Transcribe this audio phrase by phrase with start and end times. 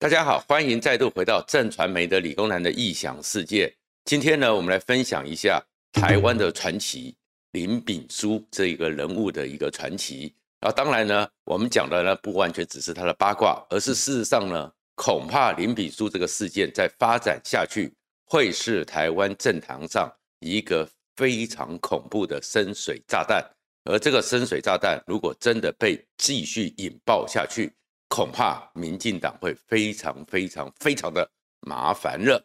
[0.00, 3.70] 大家好，欢迎再度回到正传媒的理工男的异想世界。
[4.06, 7.14] 今天呢，我们来分享一下台湾的传奇
[7.52, 10.34] 林炳书这一个人物的一个传奇。
[10.60, 17.92] 啊，当然呢，我们讲的呢不完全只是他的八卦，而是事实上呢，恐怕林炳书这个事件再发展下去，
[18.24, 23.44] 会是台湾政坛上一个非常恐怖的深水炸弹。
[23.84, 27.70] 而这个深水炸弹如果真的被继续引爆下去，
[28.10, 31.30] 恐怕民进党会非常非常非常的
[31.60, 32.44] 麻烦了。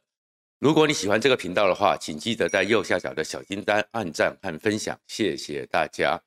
[0.59, 6.21] 如果你喜欢这个频道的话，请记得在右下角的小金单按赞和分享，谢谢大家。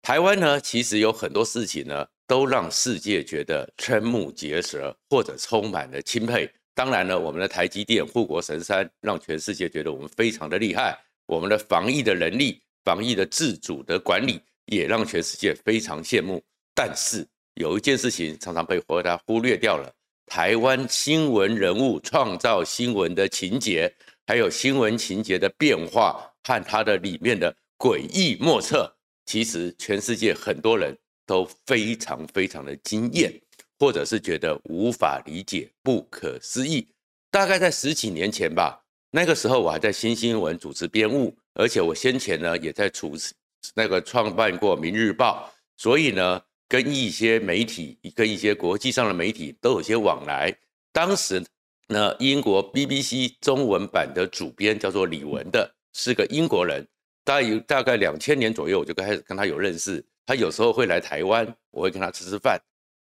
[0.00, 6.50] 台湾呢，其实有很多事情呢，都让世界觉得瞠目结舌或者充满了钦佩。
[6.74, 10.98] 当然了，我们的台积电护国神山，让全世界觉得我们非常的厉害。
[11.26, 16.42] 我们的防疫的能力、防疫的自主的管理，也让全世界非常羡慕。
[16.74, 19.92] 但是，有一件事情常常被大家忽略掉了：
[20.26, 23.94] 台湾新闻人物创造新闻的情节，
[24.26, 28.90] 还有新闻情节的变化和它的里面的诡异莫测，
[29.26, 33.30] 其实全世界很多人都非常非常的惊艳，
[33.78, 36.88] 或者是觉得无法理解、不可思议。
[37.30, 43.34] 大概在十几年前吧，那个时候我还在新新闻主持编务，而且我先前呢也在主持
[43.74, 46.40] 那个创办过《明日报》，所以呢。
[46.72, 50.50] 跟一些媒体，跟一些国际上的媒体都有些往来。
[50.90, 51.44] 当时
[51.88, 56.82] 呢，英国 BBC 中文版的主编叫做李文的，是个英国人。
[57.24, 60.02] 大概有大概两千年左右，我就开始跟他有认识。
[60.24, 62.58] 他有时候会来台湾，我会跟他吃吃饭。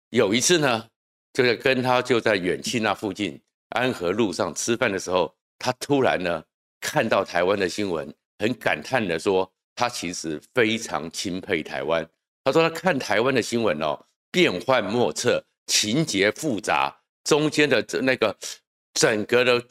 [0.08, 0.86] 有一次呢，
[1.34, 3.38] 就是跟他就在远庆那附近
[3.68, 6.42] 安和路上吃饭的时候，他突然呢
[6.80, 12.08] 看到台湾的新闻，很感叹的说，他其实非常钦佩台湾。
[12.48, 18.34] 他说他看台湾的新闻哦，变幻莫测，情节复杂，中间的那个
[18.94, 19.62] 整个的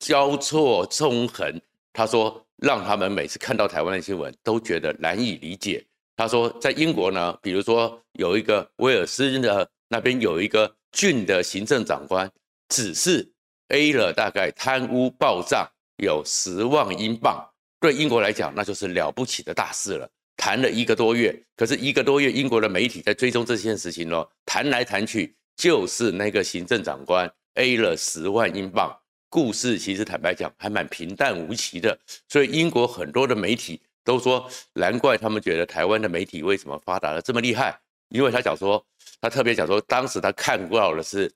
[0.00, 1.60] 交错纵横，
[1.92, 5.86] 他说让他们每次看到台湾的新闻都觉得难以理解。
[6.16, 12.28] 他说在英国呢，比如说有一个威尔斯的那边有一个郡的行政长官，
[12.68, 13.32] 只是
[13.68, 15.64] A 了大概贪污报账
[15.98, 17.48] 有十万英镑，
[17.78, 20.10] 对英国来讲那就是了不起的大事了。
[20.40, 28.98] 谈了一个多月，可是一个多月，英国的媒体在追踪这件事情哦，谈来谈去，就是那个行政长官 A 了十万英镑。
[29.28, 31.96] 故事其实坦白讲还蛮平淡无奇的，
[32.26, 37.78] 所以英国很多的媒体都说，难怪他们觉得台湾的媒体为什么发达的这么厉害，
[38.08, 38.82] 因为他讲说，
[39.20, 41.30] 他特别讲说，当时他看到的是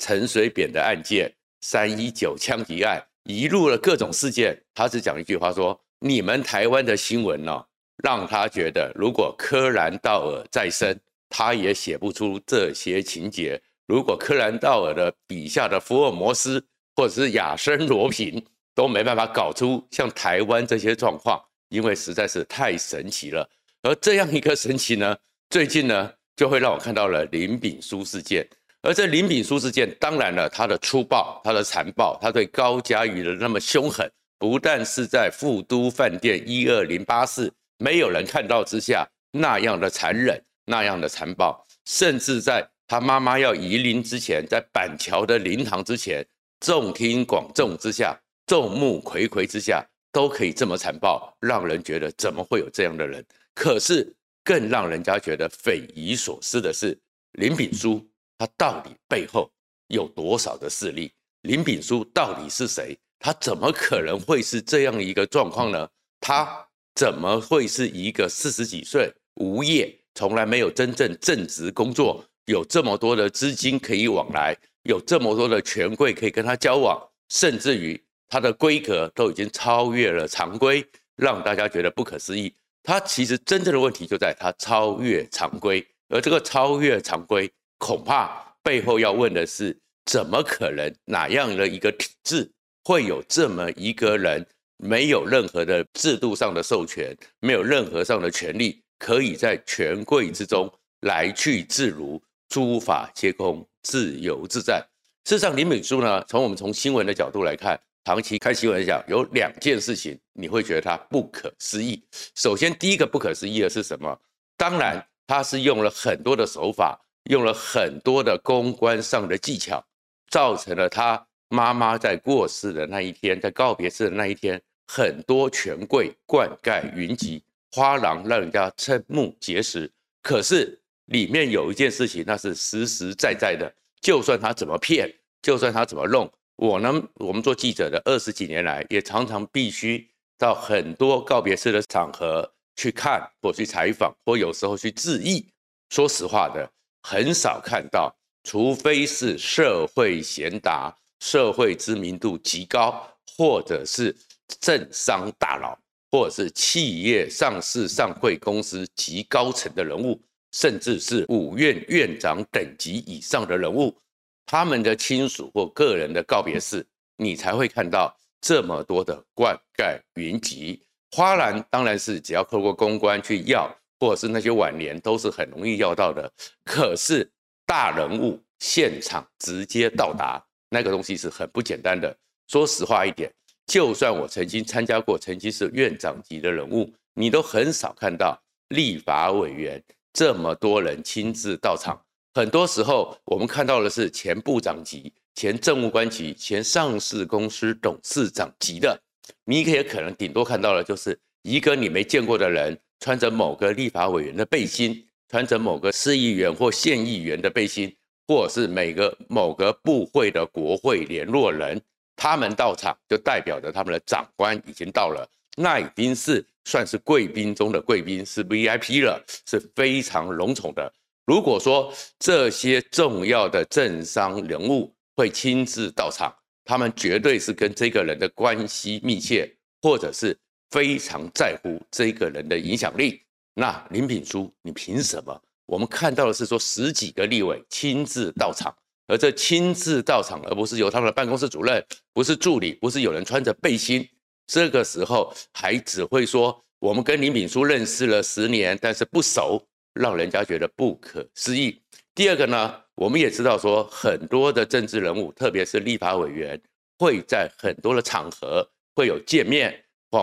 [0.00, 7.64] 陈水扁的案件、三一九枪击案，一路的各种事件，他只讲一句话说，你们台湾的新闻呢？
[8.02, 13.60] 让他觉得，如果柯南道尔在生，他也写不出这些情节。
[13.86, 16.64] 如果柯南道尔的笔下的福尔摩斯
[16.96, 18.42] 或者是亚森罗平
[18.74, 23.48] 都没办法搞出像台湾这些状况，因为实在是太神奇了。
[23.82, 25.16] 而这样一个神奇呢，
[25.50, 28.46] 最近呢就会让我看到了林炳书事件。
[28.82, 37.52] 而这林炳书事件，当然了，他的粗暴、他的残暴、他对高嘉瑜的那么凶狠，不但是在富都饭店一二零八室。
[37.84, 46.26] 没有人看到之下那样的残忍，那样的残暴，甚至在他妈妈要移灵之前，在板桥的灵堂之前，
[46.60, 53.22] 众听广众之下，众目睽睽之下，都可以这么残暴，让人觉得怎么会有这样的人？
[53.54, 54.10] 可是
[54.42, 56.98] 更让人家觉得匪夷所思的是，
[57.32, 58.02] 林炳书
[58.38, 59.52] 他到底背后
[59.88, 61.12] 有多少的势力？
[61.42, 62.98] 林炳书到底是谁？
[63.18, 65.86] 他怎么可能会是这样一个状况呢？
[66.18, 66.66] 他。
[66.94, 77.00] 怎么会是一个四十几岁无业，从来没有真正正职工作，有这么多的资金可以往来，有这么多的权贵可以跟他交往，
[77.30, 82.54] 甚至于他的规格都已经超越了常规，让大家觉得不可思议。
[82.82, 90.94] 他其实真正的问题就在他超越常规，而这个超越常规，恐怕背后要问的是：怎么可能？
[91.06, 92.52] 哪样的一个体制
[92.84, 94.46] 会有这么一个人？
[94.78, 104.84] 没有任何的制度上的授权，没有任何上的权利，可以在权贵之中来去自如，诸法皆空，自由自在。
[105.24, 112.02] 事实上，林敏书呢，从我们从新闻的角度来看，长期看新闻讲，有两件事情你会觉得他不可思议。
[112.34, 114.20] 首先，第一个不可思议的是什么？
[114.56, 117.00] 当然，他是用了很多的手法，
[117.30, 119.82] 用了很多的公关上的技巧，
[120.30, 121.26] 造成了他。
[121.48, 127.42] 妈妈在过世的那一天，在告别式的那一天，很多权贵灌溉云集，
[127.72, 129.88] 花郎让人家瞠目结舌。
[130.22, 135.12] 可是里面有一件事情，那是实实在在的，就算他怎么骗，
[135.42, 140.08] 就算他怎么弄，我呢，我们做记者的二十几年来，也常常必须
[140.38, 145.46] 到很多告别式的场合去看，或去采访，或有时候去致意。
[145.90, 146.68] 说实话的，
[147.02, 153.02] 很少看到，除非是社会贤达、社会知名度极高，
[153.34, 154.14] 或者是
[154.60, 155.74] 政商大佬，
[156.10, 160.20] 或者是企业上市上会公司极高层的人物，
[160.52, 163.96] 甚至是五院院长等级以上的人物，
[164.44, 166.86] 他们的亲属或个人的告别式，
[167.16, 170.82] 你才会看到这么多的冠盖云集。
[171.12, 173.74] 花篮当然是只要透过公关去要。
[174.00, 176.30] 或者是那些晚年都是很容易要到的，
[176.64, 177.30] 可是
[177.64, 180.44] 大人物现场直接到达
[180.74, 182.14] 那个东西是很不简单的。
[182.48, 183.32] 说实话一点，
[183.66, 188.36] 就算我曾经参加过，曾经是院长级的人物，你都很少看到
[188.70, 189.80] 立法委员
[190.12, 191.98] 这么多人亲自到场。
[192.34, 199.00] 很多时候我们看到的是前部长级、前政务官级、前上市公司董事长级的，
[199.44, 202.76] 你也可能顶多看到的就是一个你没见过的人。
[203.00, 207.94] 穿着某个立法委员的背心，穿着某个市议员或县议员的背心，
[208.26, 211.80] 或者是每个某个部会的国会联络人，
[212.16, 220.92] 他们到场就代表着他们的长官已经到了，那已经是算是贵宾中的贵宾，是 VIP 了，是非常隆重的。
[221.26, 226.34] 如果说这些重要的政商人物会亲自到场，
[226.64, 229.50] 他们绝对是跟这个人的关系密切，
[229.82, 230.36] 或者是。
[230.70, 233.22] 非常在乎这个人的影响力。
[233.54, 235.40] 那林品书，你凭什么？
[235.66, 238.74] 我们看到的是说十几个立委亲自到场，
[239.06, 244.08] 而这亲自到场，而不是由他们的办公室主任，不是助理，不是有人穿着背心。
[244.46, 249.62] 这个时候还只会说我们跟林炳书认识了十年，但是不熟，
[249.94, 251.80] 让人家觉得不可思议。
[252.14, 256.60] 第二个呢，我们也知道说很多的政治人物，特别是立法委员，
[256.98, 259.80] 会在很多的场合会有见面。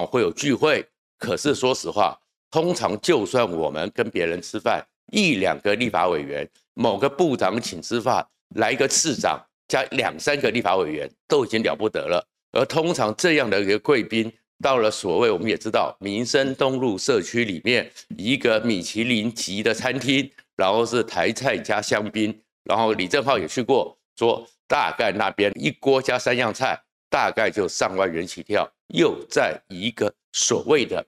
[0.10, 0.88] 会有聚会，
[1.20, 2.18] 可是说实话，
[2.50, 8.26] 通常就算我们跟别人吃饭，一两个立法委员，某个部长请吃饭，
[8.56, 12.26] 来一个次长加两三个立法委员，都已经了不得了。
[12.52, 14.32] 而通常这样的一个贵宾，
[14.62, 26.78] 到了所谓我们也知道民生东路社区里面一个米其林级的餐厅，然后是台菜加香槟，然后李正浩也去过，说大概那边一锅加三样菜，
[27.10, 28.70] 大概就上万元起跳。
[28.94, 31.06] 又在一个所谓的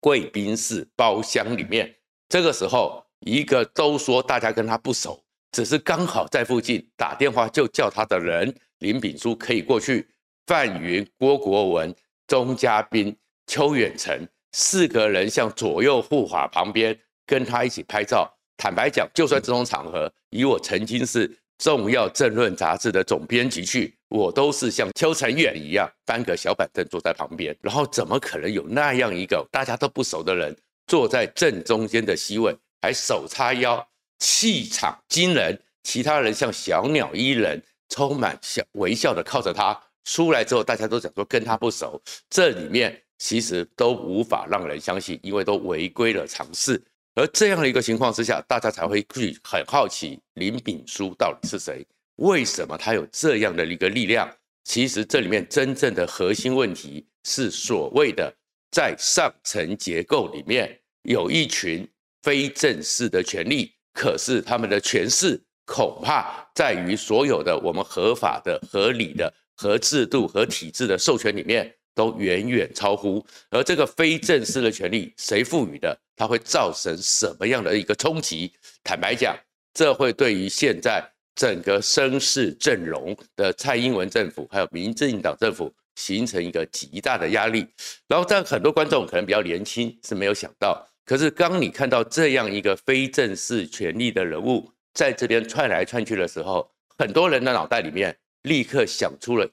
[0.00, 1.94] 贵宾室包厢里面，
[2.30, 5.22] 这个时候一个都说大家跟他不熟，
[5.52, 10.08] 只是刚好在附近打电话就叫他的人林炳书可以过去，
[10.46, 11.94] 范云、郭国文、
[12.26, 13.14] 钟嘉宾、
[13.46, 18.30] 邱远成四个人向左右护法旁边跟他一起拍照。
[18.56, 23.94] 坦白讲，就算这种场合，以我曾经是重要政论杂志的总编辑去。
[24.08, 30.56] 我都是像邱成远一样搬个小板凳坐在旁边，然后怎么可能有那样一个大家都不熟的人
[30.88, 33.86] 坐在正中间的席位，还手叉腰，
[34.18, 39.78] 气场惊人，其他人像小鸟依人，充满笑微笑的靠着他。
[40.04, 46.82] 出来之后，大家都想说跟他不熟，这里面其实都无法让人相信，因为都违规了常识。
[47.14, 51.86] 而这样的一个情况之下，大家才会去很好奇林炳书到底是谁。
[52.16, 54.30] 为什么他有这样的一个力量？
[54.64, 58.32] 其实这里面真正的核心问题是所谓的
[58.70, 61.86] 在上层结构里面有一群
[62.22, 73.24] 非正式的权力，可是他们的权势恐怕在于所有的我们合法的、合理的、和制度、和体制的授权里面都远远超乎。
[73.50, 75.98] 而这个非正式的权力谁赋予的？
[76.16, 78.52] 它会造成什么样的一个冲击？
[78.84, 79.36] 坦白讲，
[79.72, 81.02] 这会对于现在。
[81.36, 87.66] 整个声势阵容的蔡英文政府，还有民进党政府，形成一个极大的压力。
[88.06, 90.86] 然后，但很多观众可能比较年轻，是没有想到。
[91.10, 99.44] 可是，当你看到这样一个非正式权力的人物在这边窜来窜去的时候，很多人的脑袋里面立刻想出了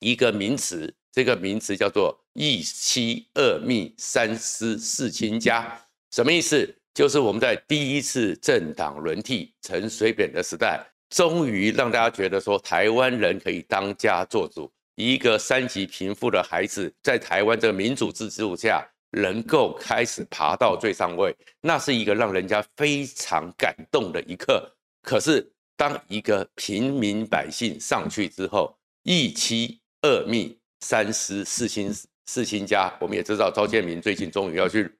[0.00, 5.80] 一个名词，这个名词叫做“一妻二密三思四亲家”。
[6.10, 6.68] 什么意思？
[6.92, 10.84] 就是我们在第一次政党轮替陈水扁的时代。
[11.10, 14.68] 终于让大家觉得说，台湾人可以当家做主。
[14.96, 24.70] 一个三级贫富的孩子，在台湾这个民主制度下，能够开始爬到最上位，那是一个让人家非常感动的一刻。
[25.02, 31.92] 可是，当一个平民百姓上去之后，一妻二密三私四亲
[32.26, 34.90] 四亲家，我们也知道，赵建明最近终于要去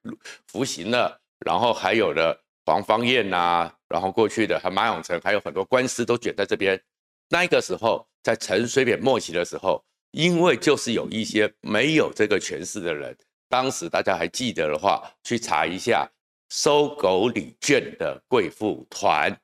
[0.49, 2.41] 服刑了，然后还有的。
[2.67, 6.83] 黄芳彦呐，然后过去的还马永成，还有很多官司都卷在这边。
[7.29, 13.15] 那个时候在陈水扁末期的时候，因为就是有一些没有这个权势的人，
[13.49, 16.09] 当时大家还记得的话，去查一下
[16.51, 19.37] 收狗礼券的贵妇团、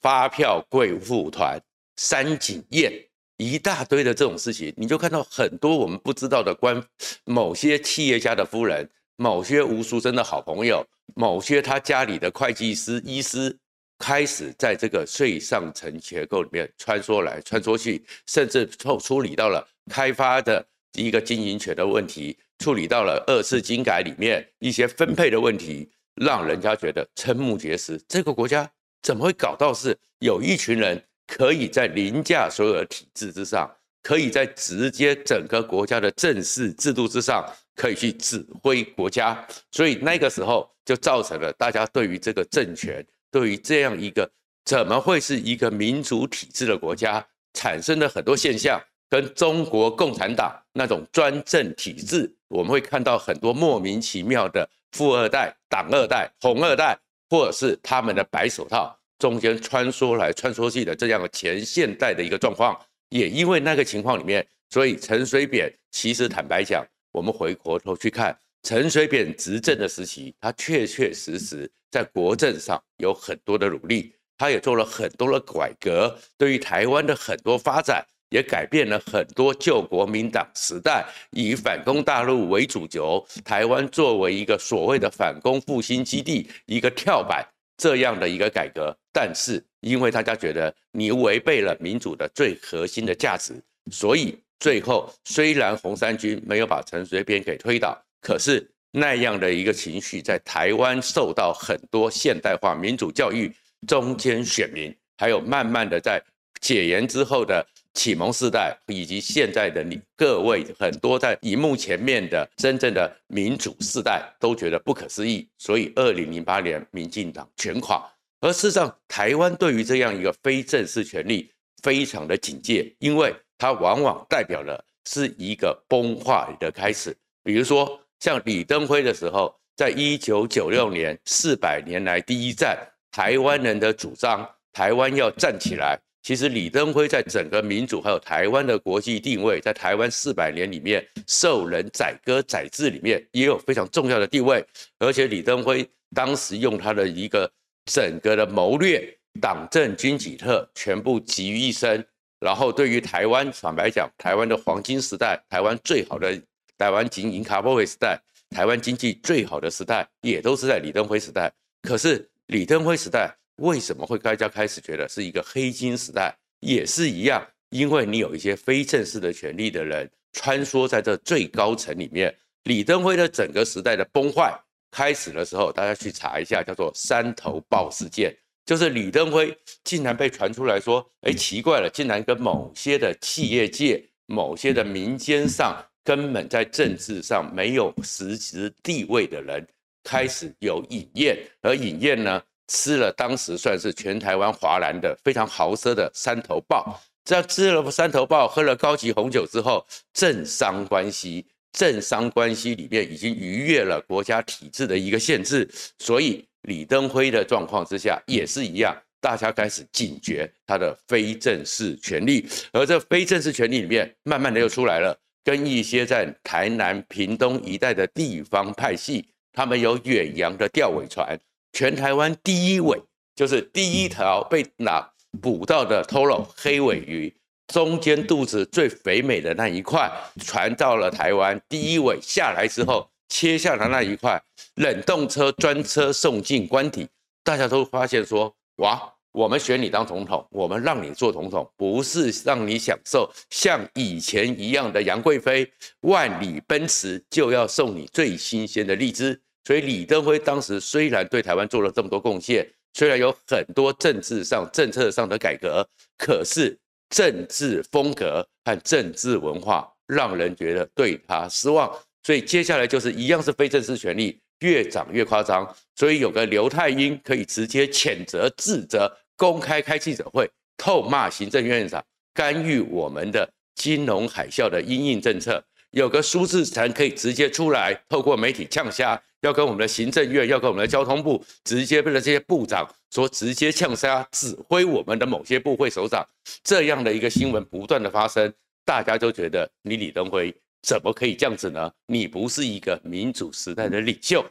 [0.00, 1.60] 发票贵妇团、
[1.96, 2.92] 三井宴
[3.36, 6.82] 一大堆的这种事情，你就看到很多我们不知道的官，
[7.24, 13.58] 某些企业家的夫人，某些吴淑珍的好朋友，某些他家里的会计师、医师。
[13.98, 27.98] 开始在这个税上层结构里面穿梭来穿梭去，甚至处处理到了开发的一个经营权的问题，处理到了二次金改里面一些分配的问题，让人家觉得瞠目结舌。
[28.08, 28.70] 这个国家
[29.02, 33.70] 怎么会搞到是有一群人可以在凌驾所有的体制之上，
[34.02, 39.44] 可以在直接整个国家的政事制度之上，可以去指挥国家？
[39.72, 43.04] 所以那个时候就造成了大家对于这个政权。
[43.32, 44.30] 对于这样一个
[44.64, 48.78] 怎么会是一个民主体制的国家，产生了很多现象，
[49.08, 56.98] 跟中国共产党那种专政体制，我们会看到很多莫名其妙的富二代、党二代、红二代，
[57.30, 62.78] 或者是他们的白手套中间穿梭来穿梭去的这样的前现代的一个状况。
[63.08, 71.70] 也因为那个情况里面，所以陈水扁其实坦白讲，我们回过头去看陈水扁执政的时期，他确确实实。
[71.90, 79.54] 在国政上有很多的努力，他也做了很多的改革，对于台湾的很多发展也改变了很多。
[79.54, 87.46] 旧国民党时代以反攻大陆为主轴，台湾作为一个所谓的反攻复兴基地，一个跳板
[87.76, 93.54] 这样的一个改革，但是因为大家觉得你违背了民主的最核心的价值，
[93.90, 98.68] 所以最后虽然红三军没有把陈水扁给推倒，可是。
[98.94, 103.50] 那样的一个情绪，在台湾受到很多现代化民主教育
[103.86, 106.22] 中间选民，还有慢慢的在
[106.60, 115.48] 解严之后的启蒙世代，以及现在的你各位很多在荧幕前面的真正的民主世代，都觉得不可思议。
[115.58, 118.04] 所以，二零零八年民进党全垮。
[118.40, 121.50] 而事实上，台湾对于这样一个非正式权力
[121.82, 127.16] 非常的警戒，因为它往往代表了是一个崩坏的开始。
[127.42, 127.98] 比如说。
[128.22, 132.78] 像李登辉的时候，在一九九六年四百年来第一战，
[133.10, 135.98] 台湾人的主张，台湾要站起来。
[136.22, 144.64] 其实李登辉在整个民主还有台湾的国际定位，在台湾四百年里面，受人载歌载志里面也有非常重要的地位。
[144.98, 147.50] 而且李登辉当时用他的一个
[147.86, 149.06] 整个的谋略，
[149.40, 152.04] 党政军警特全部集于一身，
[152.40, 156.40] 然后对于台湾，坦白讲，台湾的黄金时代，台湾最好的。
[156.78, 161.52] 台湾经营卡波维时代，台湾经济最好的时代，也都是在李登辉时代。
[161.82, 166.36] 可是李登辉时代为什么会大家开始觉得是一个黑金时代？
[166.60, 172.34] 也是一样，因为你有一些非正式的权力的人穿梭在这最高层里面。
[172.64, 174.52] 李登辉的整个时代的崩坏
[174.90, 185.84] 开始的时候，大家去查一下，叫做山头爆事件，就是李登辉竟然被传出来说，哎，奇怪了，竟然跟某些的企业界、某些的民间上。
[186.04, 189.64] 根本在政治上没有实质地位的人
[190.02, 197.00] 开始有饮宴，而饮宴呢，吃了当时算是全台湾华南的非常豪奢的山头豹。
[197.24, 215.16] 这样吃了山头豹，喝了高级红酒之后，政商关系，政商关系里面已经逾越了国家体制的一个限制，所以李登辉的状况之下也是一样，大家开始警觉他的非正式权利，而这非正式权利里面，慢慢的又出来了。
[215.44, 221.38] 跟一些在台南、屏东一带的地方派系，他们有远洋的钓尾船，
[221.72, 223.02] 全台湾第一尾，
[223.34, 225.10] 就是第一条被拿
[225.40, 227.34] 捕到的 Toro 黑尾鱼，
[227.68, 230.10] 中间肚子最肥美的那一块，
[230.44, 234.42] 传到了台湾，第一尾下来之后，切下的那一块，
[234.74, 237.08] 冷冻车专车送进官邸，
[237.42, 239.14] 大家都发现说，哇！
[239.32, 245.66] 我们选你当总统，我们让你做总统，不是让你享受像以前一样的杨贵妃
[246.02, 249.40] 万里奔驰就要送你最新鲜的荔枝。
[249.64, 255.86] 所以李登辉当时虽然对台湾做了这么多贡献，虽然有很多政治上、政策上的改革，
[256.18, 256.76] 可是
[257.10, 261.90] 政治风格和政治文化让人觉得对他失望。
[262.24, 265.68] 所以接下来就是一样是非正式权力越长越夸张。
[265.96, 269.10] 所以有个刘泰英可以直接谴责、自责。
[269.36, 275.60] 公开开记者会，痛骂行政院长干预我们的金融海啸的因应政策。
[275.90, 286.26] 有个苏志诚可以直接出来，透过媒体呛虾，要跟我们的行政院，要跟我们的交通部，直接被这些部长说直接呛杀指挥我们的某些部会首长，
[286.64, 288.52] 这样的一个新闻不断的发生，
[288.84, 291.92] 大家都觉得你李登辉怎么可以这样子呢？
[292.06, 294.44] 你不是一个民主时代的领袖。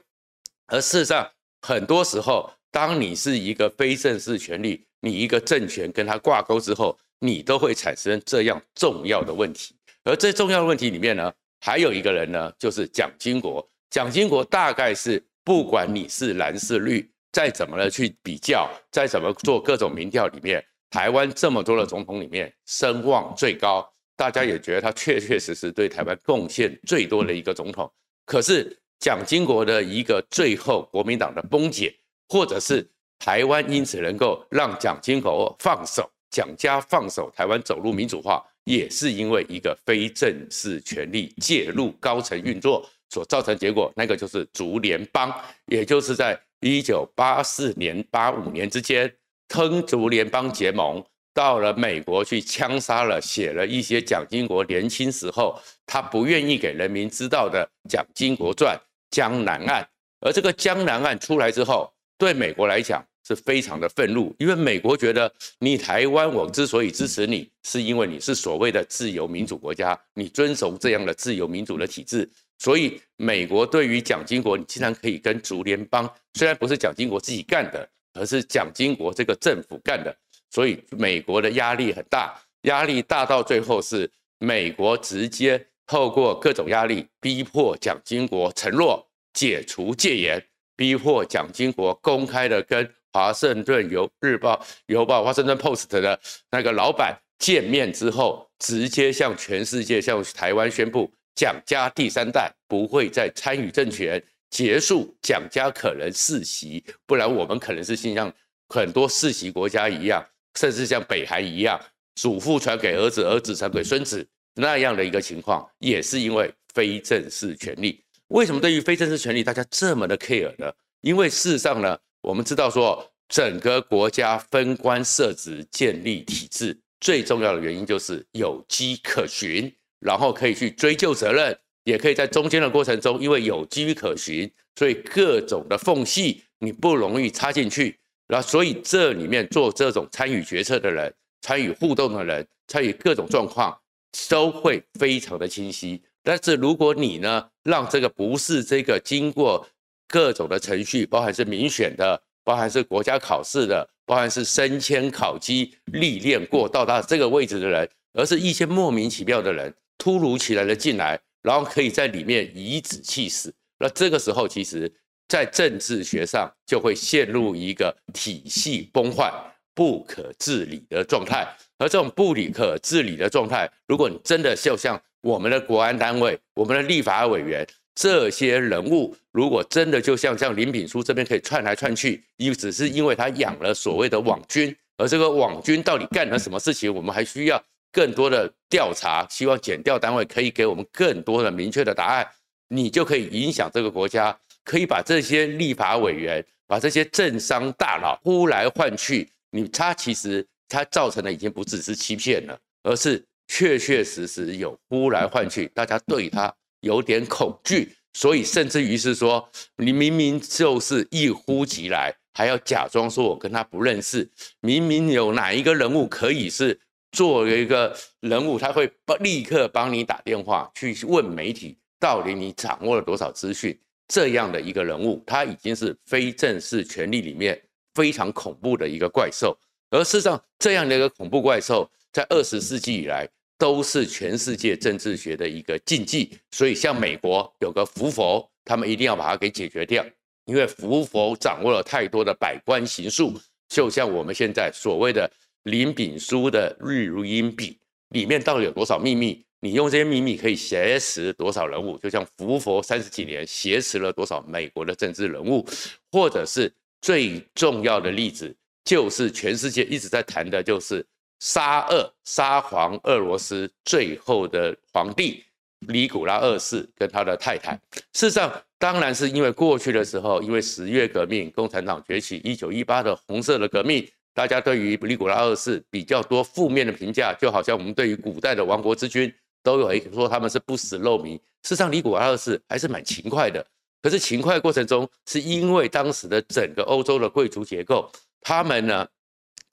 [0.67, 1.29] 而事实上，
[1.61, 9.73] 很多时候，当你是一个非正式权力，你一个政权跟他挂钩之后，你都会产生这样重要的问题。
[10.03, 11.31] 而这重要的问题里面呢，
[11.61, 13.65] 还有一个人呢，就是蒋经国。
[13.91, 27.91] 蒋经国大概是不管你是蓝是绿，再怎么的去比较，再怎么做各种民调里面，台湾这么多的总统里面，声望最高，大家也觉得他确确实实对台湾贡献最多的一个总统。
[28.25, 31.93] 可是蒋经国的一个最后国民党的崩解，
[32.29, 38.41] 或者是台湾因此能够让蒋经国放手，蒋家放手，台湾走入民主化。
[38.63, 45.31] 也是因为一个非正式权力介入高层运作所造成结果，那个就是竹联帮，
[45.67, 49.13] 也就是在一九八四年、八五年之间，
[49.47, 51.03] 跟竹联帮结盟，
[51.33, 58.75] 到了美国去枪杀了写了一些蒋经国年轻时候他不愿意给人民知道的《蒋经国传》
[59.11, 59.87] 江南案，
[60.21, 63.05] 而这个江南案出来之后，对美国来讲。
[63.23, 72.27] 是非常的愤怒，因为美国觉得你台湾，我之所以支持你，是因为你是所谓的自由民主国家，你遵守这样的自由民主的体制，
[72.61, 80.15] 所以美国对于蒋经国，你竟然可以跟竹联帮，虽然不是蒋经国自己干的，而是蒋经国这个政府干的，
[80.51, 89.03] 所以美国的压力很大，压力大到最后是美国直接透过各种压力逼迫蒋经国承诺
[89.33, 92.87] 解除戒严，逼迫蒋经国公开的跟。
[93.13, 96.17] 华盛顿邮日报、邮报、华盛顿 Post 的
[96.49, 108.33] 那个老板见面之后，直接向全世界、向台湾宣布，蒋家第三代不会再参与政权，结束蒋家可能世袭，不然我们可能是像
[108.69, 110.25] 很多世袭国家一样，
[110.59, 111.79] 甚至像北韩一样，
[112.15, 118.03] 祖父传给儿子，儿子传给孙子那样的一个情况，也是因为非正式权力。
[118.27, 120.71] 为什么对于非正式权力大家这么的 care 呢？
[121.01, 121.97] 因为事实上呢。
[122.23, 137.97] 我们知道说，整个国家分官设职、建立体制，最重要的原因就是有迹可循，然后可以去追究责任，也可以在中间的过程中，因为有迹可循，所以各种的缝隙你不容易插进去。
[138.27, 143.79] 然后，所以这里面做这种参与决策的人、参与互动的人、参与各种状况，
[144.27, 146.01] 都会非常的清晰。
[146.21, 149.65] 但是如果你呢，让这个不是这个经过。
[150.13, 163.53] 各种的程序，包含是民选的，包含是国家考试的，包含是升迁考绩历练过到达这个位置的人，而是一些莫名其妙的人突如其来的进来，然后可以在里面颐指气使。
[163.77, 164.91] 那这个时候，其实
[165.27, 169.31] 在政治学上就会陷入一个体系崩坏、
[169.75, 171.47] 不可治理的状态。
[171.77, 177.63] 而这种不理可治理的状态，如果你真的就像我们的国安单位、我们的立法委员。
[177.93, 187.61] 这些人物如果真的就像像林炳书这边可以窜来窜去，因只是因为他养了所谓的网军，而这个网军到底干了什么事情，我们还需要
[187.91, 189.25] 更多的调查。
[189.29, 192.27] 希望检调单位可以给我们更多的明确的答案，
[192.67, 199.29] 你就可以影响这个国家，可以把这些立法委员、把这些政商大佬呼来唤去。
[199.51, 206.53] 你他其实他造成的已经不只是欺骗了，而是确确实实有呼来唤去，大家对他。
[206.83, 214.27] 有点恐惧，所以甚至于是说，你明明就是一呼即来，还要假装说我跟他不认识。
[214.61, 216.79] 明明有哪一个人物可以是
[217.11, 223.77] 做一个人物，他会立刻帮你打电话去问媒体，到底你掌握了多少资讯？
[224.07, 227.61] 这样的一个人物，他已经是非正式权力里面
[227.93, 229.57] 非常恐怖的一个怪兽。
[229.89, 233.27] 而事实上，这样的一个恐怖怪兽，在二十世纪以来。
[233.57, 240.03] 都是全世界政治学的一个禁忌，所以像美国有个福佛，他们一定要把它给解决掉，
[240.45, 245.29] 因为福佛掌握了太多的百官行术，就像我们现在所谓的
[245.63, 247.77] 林炳书的日如音笔
[248.09, 249.43] 里面到底有多少秘密？
[249.59, 251.97] 你用这些秘密可以挟持多少人物？
[251.97, 255.67] 就像福佛三十几年挟持了多少美国的政治人物，
[256.11, 256.71] 或者是
[257.01, 261.05] 最重要的例子，就是全世界一直在谈的，就是。
[261.43, 265.43] 沙俄沙皇俄罗斯最后的皇帝
[265.87, 267.73] 尼古拉二世跟他的太太，
[268.13, 281.35] 事实上当然是因为过去的时候，因为十月革命、共产党崛起、一九一八的红色的革命，大家对于尼古拉二世比较多负面的评价，就好像我们对于古代的亡国之君都有一说他们是不死肉糜。
[281.63, 283.65] 事实上，尼古拉二世还是蛮勤快的，
[284.01, 289.07] 可是勤快过程中，是因为当时的整个欧洲的贵族结构，他们呢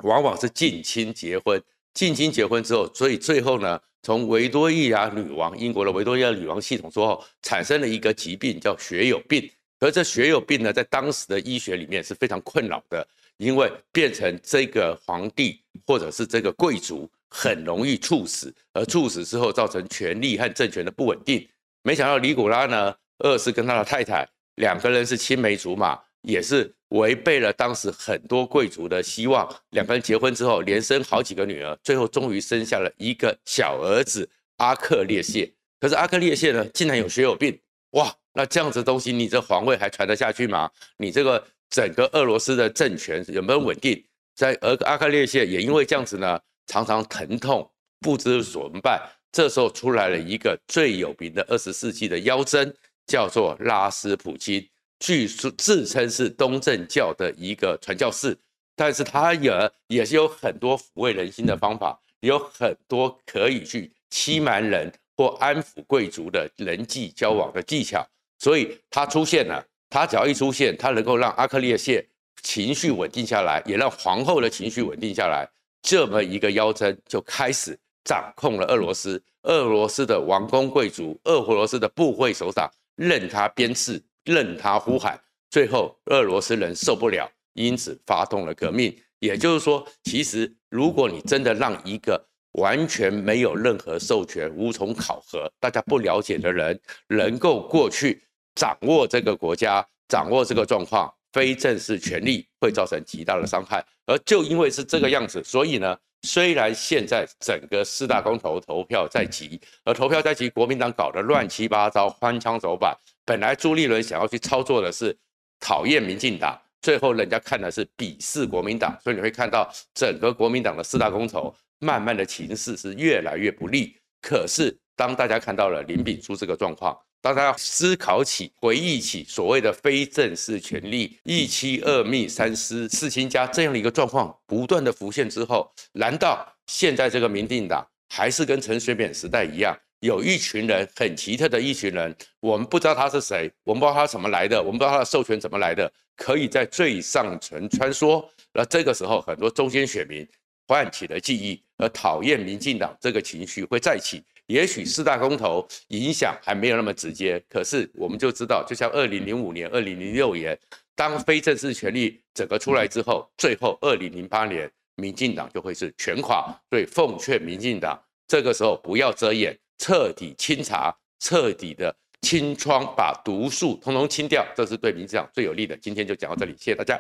[0.05, 1.62] 往往是近亲结婚，
[1.94, 9.51] 近亲结婚之后，所以最后呢，从维多利亚女王，英国的维多利亚女王系统之后，产生了一个疾病叫血友病。
[9.81, 13.07] 而这血友病呢，在当时的医学里面是非常困扰的，
[13.38, 21.48] 因为变成这个皇帝或者是这个贵族很容易猝死，而猝死之后造成权力和政权的不稳定。
[21.83, 29.48] 没想到尼古拉呢，二世跟他的太太两个人是青梅竹马，也是违背了当时很多贵族的希望。
[29.70, 35.51] 两个人结婚之后，连生好几个女儿，最后终于生下了一个小儿子阿克列谢。
[35.81, 37.59] 可是阿克列谢呢，竟然有血友病，
[37.90, 38.12] 哇！
[38.35, 40.70] 那这样子东西，你这皇位还传得下去吗？
[40.96, 44.05] 你这个整个俄罗斯的政权有没有稳定？
[44.35, 49.01] 在而阿克列谢也因为这样子呢，常常疼痛，不知所办。
[49.33, 52.75] 这时候出来了一个最有名的二十世纪的妖僧。
[53.09, 58.37] 叫做拉斯普京，据说自称是东正教的一个传教士，
[58.77, 68.07] 但是他也也是有很多抚慰人心的方法，有很多可以去欺瞒人或安抚贵族的人际交往的技巧，
[68.39, 72.07] 所以他出现了，他只要一出现，他能够让阿克列谢
[72.42, 75.48] 情绪稳定下来，也让皇后的情绪稳定下来，
[75.83, 82.70] 这么一个妖僧就开始掌控了俄罗斯，俄罗斯的王公贵族，俄罗斯的部会首长。
[82.96, 85.16] 任他鞭笞，任他呼喊，
[85.51, 88.92] 最后俄罗斯人受不了，因此发动了革命。
[89.20, 92.20] 也就是说，其实如果你真的让一个
[92.53, 98.20] 完全没有任何授权、无从考核、大家不了解的人，能够过去
[98.59, 103.85] 掌握这个国家、掌握这个状况，非正式权力会造成极大的伤害。
[104.07, 105.97] 而就因为是这个样子，所以呢。
[106.23, 112.92] 虽然现在整个四大公投投票在即，而投票在即，国民党搞得乱七八糟、翻腔走板。
[113.25, 115.16] 本来朱立伦想要去操作的是
[115.61, 123.97] 讨厌民进党，最后人家看的是鄙视国民党，所以你会看到整个国民党的四大公投，慢慢的情势是越来越不利。
[124.21, 148.25] 可是当大家看到了林炳书这个状况，当大家思考起、回忆起所谓的非正式权利、一妻二密三私四亲家这样的一个状况不断的浮现之后，难道现在这个民进党还是跟陈水扁时代一样，有一群人很奇特的一群人，我们不知道他是谁，我们不知道他怎么来的，我们不知道他的授权怎么来的，可以在最上层穿梭？
[148.53, 150.27] 那这个时候，很多中间选民
[150.69, 154.23] 唤起了记忆，而讨厌民进党这个情绪会再起。
[154.49, 160.59] 也许四大公投影响还没有那么直接，可是我们就知道，就像二零零五年、二零零六年，
[160.97, 166.47] 当非正式权力整个出来之后，最后二零零八年，民进党就会是全垮。
[166.71, 175.77] 所以奉劝民进党，这个时候不要遮掩，彻底清查，彻底的清窗，把毒素通通清掉，这是对民进党最有利的。
[175.77, 176.99] 今天就讲到这里，谢谢大家。